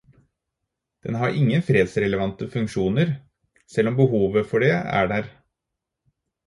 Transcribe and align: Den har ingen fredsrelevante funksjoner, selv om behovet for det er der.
Den 1.03 1.15
har 1.19 1.29
ingen 1.37 1.61
fredsrelevante 1.67 2.47
funksjoner, 2.55 3.13
selv 3.75 3.93
om 3.95 4.03
behovet 4.03 4.53
for 4.55 4.67
det 4.69 4.75
er 4.79 5.15
der. 5.15 5.33